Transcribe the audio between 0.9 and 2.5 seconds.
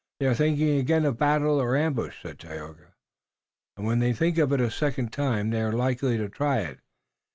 of battle or ambush," said